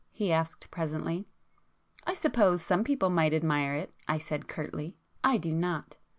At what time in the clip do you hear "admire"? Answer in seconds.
3.35-3.75